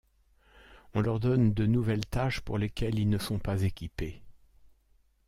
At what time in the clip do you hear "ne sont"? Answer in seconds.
3.07-3.37